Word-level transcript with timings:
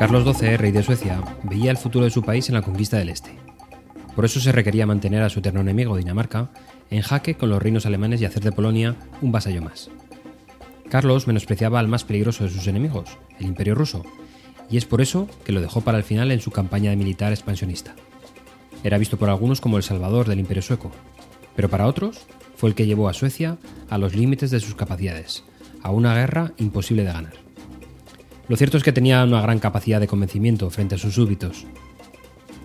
Carlos 0.00 0.24
XII, 0.24 0.56
rey 0.56 0.72
de 0.72 0.82
Suecia, 0.82 1.22
veía 1.42 1.70
el 1.70 1.76
futuro 1.76 2.06
de 2.06 2.10
su 2.10 2.22
país 2.22 2.48
en 2.48 2.54
la 2.54 2.62
conquista 2.62 2.96
del 2.96 3.10
Este. 3.10 3.38
Por 4.16 4.24
eso 4.24 4.40
se 4.40 4.50
requería 4.50 4.86
mantener 4.86 5.22
a 5.22 5.28
su 5.28 5.40
eterno 5.40 5.60
enemigo, 5.60 5.94
Dinamarca, 5.94 6.48
en 6.90 7.02
jaque 7.02 7.36
con 7.36 7.50
los 7.50 7.62
reinos 7.62 7.84
alemanes 7.84 8.20
y 8.20 8.24
hacer 8.24 8.42
de 8.42 8.50
Polonia 8.50 8.96
un 9.20 9.30
vasallo 9.30 9.60
más. 9.60 9.90
Carlos 10.88 11.26
menospreciaba 11.26 11.78
al 11.78 11.86
más 11.86 12.04
peligroso 12.04 12.44
de 12.44 12.50
sus 12.50 12.66
enemigos, 12.66 13.18
el 13.38 13.46
Imperio 13.46 13.74
ruso, 13.74 14.02
y 14.70 14.78
es 14.78 14.86
por 14.86 15.02
eso 15.02 15.28
que 15.44 15.52
lo 15.52 15.60
dejó 15.60 15.82
para 15.82 15.98
el 15.98 16.04
final 16.04 16.32
en 16.32 16.40
su 16.40 16.50
campaña 16.50 16.96
militar 16.96 17.32
expansionista. 17.32 17.94
Era 18.82 18.96
visto 18.96 19.18
por 19.18 19.28
algunos 19.28 19.60
como 19.60 19.76
el 19.76 19.82
salvador 19.82 20.26
del 20.26 20.40
Imperio 20.40 20.62
sueco, 20.62 20.90
pero 21.56 21.68
para 21.68 21.86
otros 21.86 22.26
fue 22.56 22.68
el 22.68 22.74
que 22.74 22.86
llevó 22.86 23.08
a 23.08 23.14
Suecia 23.14 23.58
a 23.88 23.98
los 23.98 24.14
límites 24.14 24.50
de 24.50 24.60
sus 24.60 24.74
capacidades, 24.74 25.44
a 25.82 25.90
una 25.90 26.14
guerra 26.14 26.52
imposible 26.58 27.04
de 27.04 27.12
ganar. 27.12 27.32
Lo 28.48 28.56
cierto 28.56 28.76
es 28.76 28.82
que 28.82 28.92
tenía 28.92 29.22
una 29.24 29.40
gran 29.40 29.60
capacidad 29.60 30.00
de 30.00 30.08
convencimiento 30.08 30.68
frente 30.70 30.96
a 30.96 30.98
sus 30.98 31.14
súbditos. 31.14 31.66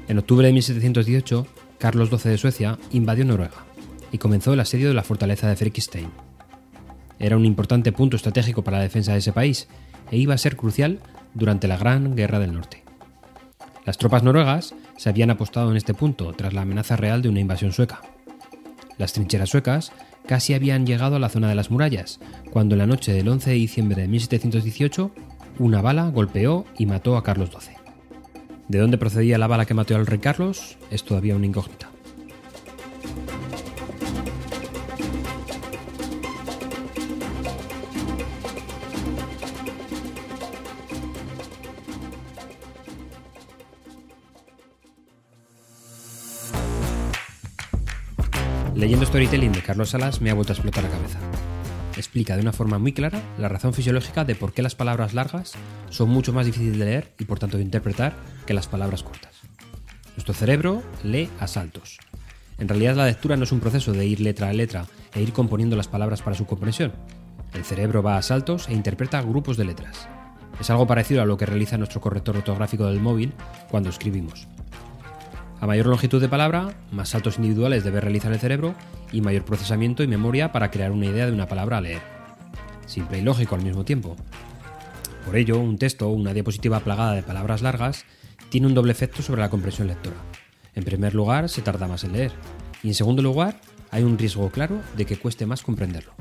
En 0.07 0.17
octubre 0.17 0.48
de 0.48 0.53
1718, 0.53 1.48
Carlos 1.77 2.09
XII 2.09 2.31
de 2.31 2.38
Suecia 2.38 2.79
invadió 2.91 3.26
Noruega 3.26 3.66
y 4.12 4.17
comenzó 4.17 4.53
el 4.53 4.59
asedio 4.59 4.88
de 4.88 4.93
la 4.93 5.04
fortaleza 5.04 5.48
de 5.48 5.55
Frykstein. 5.55 6.09
Era 7.20 7.38
un 7.38 7.45
importante 7.45 7.91
punto 7.91 8.15
estratégico 8.15 8.63
para 8.63 8.77
la 8.77 8.84
defensa 8.84 9.13
de 9.13 9.20
ese 9.20 9.31
país 9.31 9.67
e 10.12 10.17
iba 10.17 10.34
a 10.34 10.40
ser 10.40 10.55
crucial 10.55 10.99
durante 11.34 11.67
la 11.67 11.77
Gran 11.77 12.15
Guerra 12.15 12.40
del 12.40 12.54
Norte. 12.54 12.84
Las 13.85 13.98
tropas 13.98 14.23
noruegas 14.23 14.73
se 14.98 15.09
habían 15.09 15.29
apostado 15.29 15.70
en 15.70 15.77
este 15.77 15.93
punto 15.93 16.34
tras 16.34 16.54
la 16.54 16.62
amenaza 16.62 16.95
real 16.95 17.21
de 17.21 17.29
una 17.29 17.40
invasión 17.40 17.71
sueca. 17.71 18.02
Las 18.98 19.13
trincheras 19.13 19.49
suecas 19.49 19.91
casi 20.26 20.54
habían 20.54 20.85
llegado 20.85 21.16
a 21.16 21.20
la 21.20 21.30
zona 21.30 21.49
de 21.49 21.55
las 21.55 21.72
murallas, 21.72 22.20
cuando 22.52 22.76
en 22.76 22.79
la 22.79 22.88
noche 22.88 23.13
del 23.13 23.27
11 23.27 23.49
de 23.49 23.55
diciembre 23.55 24.02
de 24.02 24.07
1718 24.07 25.12
una 25.60 25.82
bala 25.82 26.10
golpeó 26.10 26.65
y 26.77 26.85
mató 26.85 27.18
a 27.18 27.24
Carlos 27.24 27.49
XII. 27.52 27.76
¿De 28.68 28.79
dónde 28.79 28.98
procedía 28.98 29.37
la 29.37 29.48
bala 29.48 29.65
que 29.65 29.74
mató 29.74 29.96
al 29.96 30.07
rey 30.07 30.20
Carlos? 30.20 30.77
Es 30.90 31.04
todavía 31.04 31.35
una 31.35 31.46
incógnita. 31.46 31.95
Leyendo 48.76 49.05
storytelling 49.05 49.54
de 49.54 49.62
Carlos 49.62 49.90
Salas 49.90 50.21
me 50.21 50.29
ha 50.29 50.34
vuelto 50.34 50.51
a 50.51 50.55
explotar 50.55 50.84
la 50.84 50.90
cabeza 50.90 51.20
explica 51.98 52.35
de 52.35 52.41
una 52.41 52.54
forma 52.54 52.79
muy 52.79 52.93
clara 52.93 53.21
la 53.37 53.49
razón 53.49 53.73
fisiológica 53.73 54.26
de 54.26 54.35
por 54.35 54.54
qué 54.54 54.62
las 54.62 54.76
palabras 54.76 55.13
largas 55.13 55.54
son 55.90 56.09
mucho 56.09 56.34
más 56.34 56.45
difíciles 56.45 56.77
de 56.77 56.85
leer 56.85 57.13
y 57.20 57.26
por 57.26 57.40
tanto 57.40 57.57
de 57.57 57.63
interpretar 57.63 58.13
que 58.46 58.53
las 58.53 58.68
palabras 58.68 59.03
cortas. 59.03 59.41
Nuestro 60.15 60.34
cerebro 60.34 60.84
lee 61.03 61.29
a 61.40 61.48
saltos. 61.48 61.98
En 62.57 62.70
realidad 62.70 62.96
la 62.96 63.05
lectura 63.05 63.35
no 63.35 63.43
es 63.43 63.51
un 63.51 63.59
proceso 63.59 63.91
de 63.91 64.06
ir 64.06 64.22
letra 64.22 64.50
a 64.50 64.53
letra 64.53 64.85
e 65.13 65.22
ir 65.22 65.34
componiendo 65.34 65.75
las 65.75 65.88
palabras 65.88 66.22
para 66.22 66.35
su 66.35 66.46
comprensión. 66.46 66.94
El 67.53 67.66
cerebro 67.66 68.01
va 68.01 68.18
a 68.18 68.22
saltos 68.22 68.69
e 68.69 68.73
interpreta 68.73 69.22
grupos 69.22 69.57
de 69.57 69.66
letras. 69.66 70.07
Es 70.59 70.69
algo 70.69 70.88
parecido 70.88 71.22
a 71.22 71.25
lo 71.25 71.38
que 71.38 71.46
realiza 71.46 71.78
nuestro 71.78 72.00
corrector 72.00 72.38
ortográfico 72.38 72.85
del 72.85 73.01
móvil 73.01 73.34
cuando 73.69 73.90
escribimos. 73.90 74.47
A 75.61 75.67
mayor 75.67 75.88
longitud 75.88 76.22
de 76.22 76.28
palabra, 76.28 76.75
más 76.91 77.09
saltos 77.09 77.38
individuales 77.38 77.84
debe 77.84 78.01
realizar 78.01 78.31
el 78.31 78.39
cerebro 78.39 78.75
y 79.11 79.22
mayor 79.22 79.45
procesamiento 79.45 80.03
y 80.03 80.07
memoria 80.07 80.51
para 80.51 80.69
crear 80.69 80.91
una 80.91 81.06
idea 81.06 81.25
de 81.25 81.31
una 81.31 81.47
palabra 81.47 81.78
a 81.78 81.81
leer. 81.81 82.01
Simple 82.85 83.19
y 83.19 83.22
lógico 83.22 83.56
al 83.56 83.63
mismo 83.63 83.85
tiempo. 83.85 84.16
Por 85.25 85.38
ello, 85.38 85.57
un 85.57 85.78
texto 85.78 86.09
o 86.09 86.13
una 86.13 86.34
diapositiva 86.34 86.81
plagada 86.81 87.13
de 87.13 87.24
palabras 87.24 87.62
largas 87.62 88.06
tiene 88.50 88.68
un 88.68 88.74
doble 88.74 88.91
efecto 88.91 89.22
sobre 89.22 89.41
la 89.41 89.50
comprensión 89.50 89.88
lectora. 89.88 90.18
En 90.75 90.84
primer 90.84 91.16
lugar, 91.16 91.50
se 91.50 91.62
tarda 91.62 91.88
más 91.88 92.03
en 92.03 92.13
leer, 92.13 92.31
y 92.84 92.90
en 92.90 92.94
segundo 92.94 93.22
lugar, 93.22 93.59
hay 93.91 94.03
un 94.03 94.18
riesgo 94.18 94.50
claro 94.50 94.81
de 94.97 95.06
que 95.06 95.18
cueste 95.18 95.46
más 95.46 95.63
comprenderlo. 95.63 96.13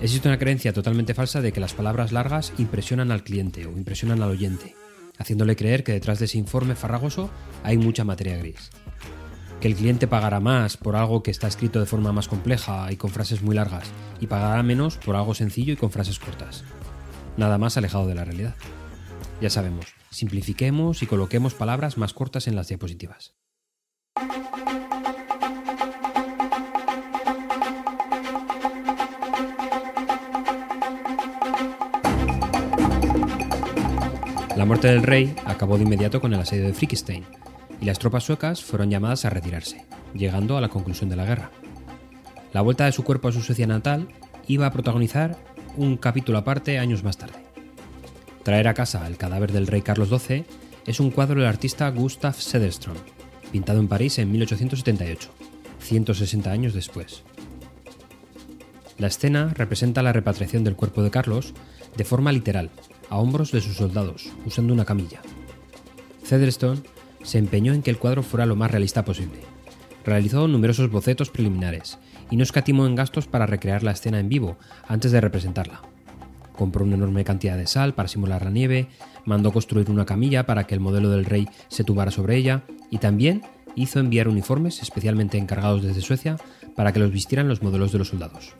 Existe 0.00 0.28
una 0.28 0.38
creencia 0.38 0.72
totalmente 0.72 1.14
falsa 1.14 1.40
de 1.42 1.52
que 1.52 1.60
las 1.60 1.74
palabras 1.74 2.12
largas 2.12 2.52
impresionan 2.58 3.12
al 3.12 3.24
cliente 3.24 3.66
o 3.66 3.72
impresionan 3.72 4.22
al 4.22 4.30
oyente, 4.30 4.74
haciéndole 5.18 5.56
creer 5.56 5.84
que 5.84 5.92
detrás 5.92 6.18
de 6.18 6.26
ese 6.26 6.38
informe 6.38 6.74
farragoso 6.74 7.30
hay 7.64 7.76
mucha 7.76 8.04
materia 8.04 8.36
gris. 8.38 8.70
Que 9.60 9.68
el 9.68 9.74
cliente 9.74 10.06
pagará 10.06 10.40
más 10.40 10.76
por 10.76 10.96
algo 10.96 11.22
que 11.22 11.30
está 11.30 11.48
escrito 11.48 11.80
de 11.80 11.86
forma 11.86 12.12
más 12.12 12.28
compleja 12.28 12.90
y 12.92 12.96
con 12.96 13.10
frases 13.10 13.42
muy 13.42 13.54
largas, 13.54 13.88
y 14.20 14.26
pagará 14.28 14.62
menos 14.62 14.96
por 14.96 15.16
algo 15.16 15.34
sencillo 15.34 15.72
y 15.72 15.76
con 15.76 15.90
frases 15.90 16.18
cortas. 16.18 16.64
Nada 17.36 17.58
más 17.58 17.76
alejado 17.76 18.06
de 18.06 18.14
la 18.14 18.24
realidad. 18.24 18.54
Ya 19.40 19.50
sabemos, 19.50 19.86
simplifiquemos 20.10 21.02
y 21.02 21.06
coloquemos 21.06 21.54
palabras 21.54 21.98
más 21.98 22.12
cortas 22.12 22.48
en 22.48 22.56
las 22.56 22.68
diapositivas. 22.68 23.34
La 34.58 34.64
muerte 34.64 34.88
del 34.88 35.04
rey 35.04 35.36
acabó 35.44 35.76
de 35.76 35.84
inmediato 35.84 36.20
con 36.20 36.34
el 36.34 36.40
asedio 36.40 36.66
de 36.66 36.74
Frickenstein, 36.74 37.24
y 37.80 37.84
las 37.84 38.00
tropas 38.00 38.24
suecas 38.24 38.60
fueron 38.60 38.90
llamadas 38.90 39.24
a 39.24 39.30
retirarse, 39.30 39.84
llegando 40.14 40.56
a 40.56 40.60
la 40.60 40.68
conclusión 40.68 41.08
de 41.08 41.14
la 41.14 41.24
guerra. 41.24 41.52
La 42.52 42.62
vuelta 42.62 42.84
de 42.84 42.90
su 42.90 43.04
cuerpo 43.04 43.28
a 43.28 43.32
su 43.32 43.40
Suecia 43.40 43.68
natal 43.68 44.08
iba 44.48 44.66
a 44.66 44.72
protagonizar 44.72 45.38
un 45.76 45.96
capítulo 45.96 46.38
aparte 46.38 46.80
años 46.80 47.04
más 47.04 47.18
tarde. 47.18 47.38
Traer 48.42 48.66
a 48.66 48.74
casa 48.74 49.06
el 49.06 49.16
cadáver 49.16 49.52
del 49.52 49.68
rey 49.68 49.82
Carlos 49.82 50.08
XII 50.08 50.44
es 50.86 50.98
un 50.98 51.12
cuadro 51.12 51.38
del 51.38 51.48
artista 51.48 51.88
Gustav 51.90 52.34
Sederström, 52.34 52.96
pintado 53.52 53.78
en 53.78 53.86
París 53.86 54.18
en 54.18 54.32
1878, 54.32 55.30
160 55.78 56.50
años 56.50 56.74
después. 56.74 57.22
La 58.98 59.06
escena 59.06 59.52
representa 59.54 60.02
la 60.02 60.12
repatriación 60.12 60.64
del 60.64 60.74
cuerpo 60.74 61.04
de 61.04 61.12
Carlos 61.12 61.54
de 61.96 62.04
forma 62.04 62.32
literal, 62.32 62.70
a 63.10 63.18
hombros 63.18 63.52
de 63.52 63.60
sus 63.60 63.76
soldados, 63.76 64.30
usando 64.46 64.72
una 64.72 64.84
camilla. 64.84 65.20
Featherstone 66.22 66.82
se 67.22 67.38
empeñó 67.38 67.72
en 67.72 67.82
que 67.82 67.90
el 67.90 67.98
cuadro 67.98 68.22
fuera 68.22 68.46
lo 68.46 68.56
más 68.56 68.70
realista 68.70 69.04
posible. 69.04 69.40
Realizó 70.04 70.48
numerosos 70.48 70.90
bocetos 70.90 71.30
preliminares 71.30 71.98
y 72.30 72.36
no 72.36 72.42
escatimó 72.42 72.86
en 72.86 72.94
gastos 72.94 73.26
para 73.26 73.46
recrear 73.46 73.82
la 73.82 73.92
escena 73.92 74.20
en 74.20 74.28
vivo 74.28 74.56
antes 74.86 75.12
de 75.12 75.20
representarla. 75.20 75.82
Compró 76.56 76.84
una 76.84 76.96
enorme 76.96 77.24
cantidad 77.24 77.56
de 77.56 77.66
sal 77.66 77.94
para 77.94 78.08
simular 78.08 78.44
la 78.44 78.50
nieve, 78.50 78.88
mandó 79.24 79.52
construir 79.52 79.90
una 79.90 80.06
camilla 80.06 80.46
para 80.46 80.64
que 80.64 80.74
el 80.74 80.80
modelo 80.80 81.10
del 81.10 81.24
rey 81.24 81.48
se 81.68 81.84
tumbara 81.84 82.10
sobre 82.10 82.36
ella 82.36 82.64
y 82.90 82.98
también 82.98 83.42
hizo 83.74 84.00
enviar 84.00 84.28
uniformes 84.28 84.82
especialmente 84.82 85.38
encargados 85.38 85.82
desde 85.82 86.00
Suecia 86.00 86.36
para 86.74 86.92
que 86.92 86.98
los 86.98 87.12
vistieran 87.12 87.48
los 87.48 87.62
modelos 87.62 87.92
de 87.92 87.98
los 87.98 88.08
soldados. 88.08 88.54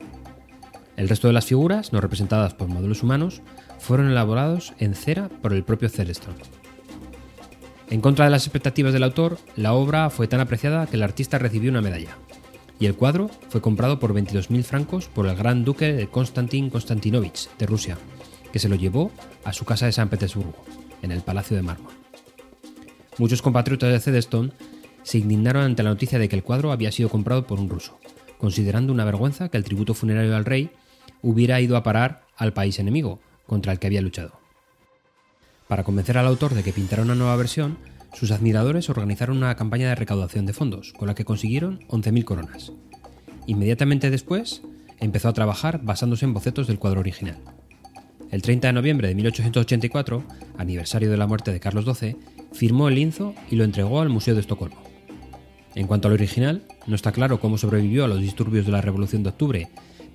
El 0.99 1.07
resto 1.07 1.27
de 1.27 1.33
las 1.33 1.45
figuras, 1.45 1.93
no 1.93 2.01
representadas 2.01 2.53
por 2.53 2.67
modelos 2.67 3.03
humanos, 3.03 3.41
fueron 3.79 4.09
elaborados 4.11 4.73
en 4.79 4.95
cera 4.95 5.29
por 5.29 5.53
el 5.53 5.63
propio 5.63 5.87
Celestron. 5.87 6.35
En 7.89 8.01
contra 8.01 8.25
de 8.25 8.31
las 8.31 8.45
expectativas 8.45 8.91
del 8.91 9.03
autor, 9.03 9.37
la 9.55 9.71
obra 9.71 10.09
fue 10.09 10.27
tan 10.27 10.41
apreciada 10.41 10.87
que 10.87 10.97
el 10.97 11.03
artista 11.03 11.37
recibió 11.37 11.71
una 11.71 11.79
medalla, 11.79 12.17
y 12.81 12.85
el 12.85 12.95
cuadro 12.95 13.31
fue 13.47 13.61
comprado 13.61 13.97
por 13.97 14.13
22.000 14.13 14.61
francos 14.63 15.07
por 15.07 15.25
el 15.25 15.37
gran 15.37 15.63
duque 15.63 15.93
de 15.93 16.09
Konstantin 16.09 16.69
Konstantinovich 16.69 17.47
de 17.57 17.65
Rusia, 17.65 17.97
que 18.51 18.59
se 18.59 18.67
lo 18.67 18.75
llevó 18.75 19.09
a 19.45 19.53
su 19.53 19.63
casa 19.63 19.85
de 19.85 19.93
San 19.93 20.09
Petersburgo, 20.09 20.65
en 21.01 21.13
el 21.13 21.21
Palacio 21.21 21.55
de 21.55 21.63
Mármol. 21.63 21.93
Muchos 23.17 23.41
compatriotas 23.41 23.89
de 23.89 24.01
Cedestone 24.01 24.51
se 25.03 25.19
indignaron 25.19 25.63
ante 25.63 25.81
la 25.81 25.91
noticia 25.91 26.19
de 26.19 26.27
que 26.27 26.35
el 26.35 26.43
cuadro 26.43 26.73
había 26.73 26.91
sido 26.91 27.07
comprado 27.07 27.47
por 27.47 27.57
un 27.57 27.69
ruso, 27.69 27.97
considerando 28.37 28.91
una 28.91 29.05
vergüenza 29.05 29.47
que 29.47 29.55
el 29.55 29.63
tributo 29.63 29.93
funerario 29.93 30.35
al 30.35 30.43
rey 30.43 30.71
hubiera 31.21 31.61
ido 31.61 31.77
a 31.77 31.83
parar 31.83 32.23
al 32.37 32.53
país 32.53 32.79
enemigo, 32.79 33.19
contra 33.45 33.71
el 33.71 33.79
que 33.79 33.87
había 33.87 34.01
luchado. 34.01 34.39
Para 35.67 35.83
convencer 35.83 36.17
al 36.17 36.27
autor 36.27 36.53
de 36.53 36.63
que 36.63 36.73
pintara 36.73 37.03
una 37.03 37.15
nueva 37.15 37.35
versión, 37.35 37.77
sus 38.13 38.31
admiradores 38.31 38.89
organizaron 38.89 39.37
una 39.37 39.55
campaña 39.55 39.89
de 39.89 39.95
recaudación 39.95 40.45
de 40.45 40.53
fondos, 40.53 40.93
con 40.93 41.07
la 41.07 41.15
que 41.15 41.25
consiguieron 41.25 41.79
11.000 41.89 42.23
coronas. 42.23 42.71
Inmediatamente 43.45 44.09
después, 44.09 44.61
empezó 44.99 45.29
a 45.29 45.33
trabajar 45.33 45.81
basándose 45.83 46.25
en 46.25 46.33
bocetos 46.33 46.67
del 46.67 46.79
cuadro 46.79 46.99
original. 46.99 47.37
El 48.31 48.41
30 48.41 48.67
de 48.67 48.73
noviembre 48.73 49.07
de 49.07 49.15
1884, 49.15 50.23
aniversario 50.57 51.09
de 51.09 51.17
la 51.17 51.27
muerte 51.27 51.51
de 51.51 51.59
Carlos 51.59 51.85
XII, 51.85 52.15
firmó 52.51 52.87
el 52.87 52.95
lienzo 52.95 53.33
y 53.49 53.55
lo 53.55 53.63
entregó 53.63 54.01
al 54.01 54.09
Museo 54.09 54.35
de 54.35 54.41
Estocolmo. 54.41 54.81
En 55.75 55.87
cuanto 55.87 56.07
al 56.07 56.13
original, 56.13 56.63
no 56.87 56.95
está 56.95 57.11
claro 57.11 57.39
cómo 57.39 57.57
sobrevivió 57.57 58.05
a 58.05 58.07
los 58.07 58.21
disturbios 58.21 58.65
de 58.65 58.71
la 58.71 58.81
Revolución 58.81 59.23
de 59.23 59.29
Octubre, 59.29 59.69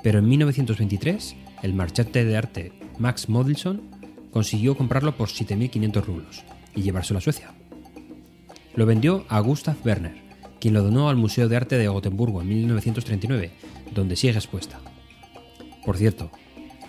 pero 0.05 0.19
en 0.19 0.29
1923 0.29 1.35
el 1.63 1.73
marchante 1.73 2.27
de 2.27 2.37
arte 2.37 2.73
Max 2.99 3.31
Modilson 3.31 3.81
consiguió 4.31 4.77
comprarlo 4.77 5.17
por 5.17 5.31
7.500 5.31 6.05
rublos 6.05 6.45
y 6.77 6.83
llevárselo 6.83 7.19
a 7.19 7.23
Suecia. 7.23 7.55
Lo 8.75 8.85
vendió 8.85 9.25
a 9.31 9.41
Gustav 9.41 9.77
Werner, 9.83 10.23
quien 10.61 10.75
lo 10.75 10.83
donó 10.83 11.09
al 11.09 11.17
Museo 11.17 11.49
de 11.49 11.57
Arte 11.57 11.79
de 11.79 11.89
Gotemburgo 11.89 12.43
en 12.43 12.49
1939, 12.49 13.53
donde 13.95 14.17
sigue 14.17 14.35
expuesta. 14.35 14.79
Por 15.87 15.97
cierto, 15.97 16.31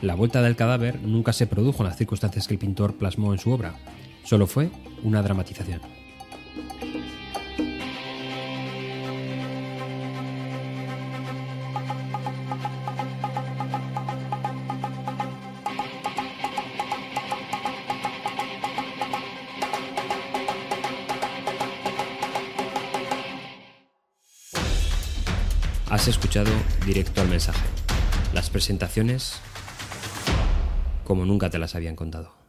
la 0.02 0.16
vuelta 0.16 0.42
del 0.42 0.58
cadáver 0.58 1.00
nunca 1.02 1.32
se 1.32 1.48
produjo 1.48 1.84
en 1.84 1.90
las 1.90 1.98
circunstancias 1.98 2.50
que 2.50 2.56
el 2.56 2.60
pintor 2.60 2.96
plasmó 2.98 3.32
en 3.32 3.40
su 3.40 3.50
obra, 3.50 3.76
solo 4.26 4.46
fue 4.46 4.72
una 5.04 5.22
dramatización. 5.22 5.80
Has 25.95 26.09
escuchado 26.09 26.51
directo 26.86 27.21
al 27.21 27.30
mensaje. 27.30 27.65
Las 28.33 28.50
presentaciones 28.50 29.39
como 31.06 31.25
nunca 31.25 31.50
te 31.50 31.57
las 31.57 31.74
habían 31.74 31.95
contado. 31.95 32.44